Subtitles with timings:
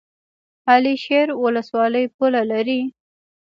[0.71, 2.81] علي شیر ولسوالۍ پوله لري؟